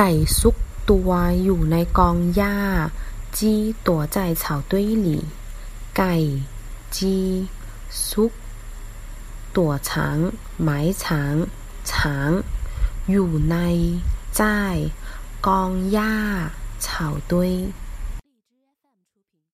[0.00, 0.56] ไก่ซุก
[0.90, 1.10] ตัว
[1.42, 2.56] อยู่ในกองหญ้า
[3.38, 3.54] จี
[3.86, 5.22] ตัวใจเฉาด้วยหลี่
[5.96, 6.14] ไก่
[6.96, 7.16] จี
[8.08, 8.32] ซุก
[9.56, 10.18] ตัวช้าง
[10.62, 11.34] หมายช้าง
[11.92, 12.30] ช้าง
[13.10, 13.56] อยู่ใน
[14.36, 14.42] ใจ
[15.46, 16.14] กองหญ้า
[16.82, 17.52] เฉาด้วย